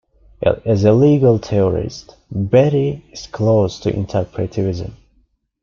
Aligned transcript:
As 0.65 0.83
a 0.83 0.93
legal 0.93 1.37
theorist, 1.37 2.15
Betti 2.35 3.03
is 3.11 3.27
close 3.27 3.79
to 3.81 3.91
interpretivism. 3.91 4.93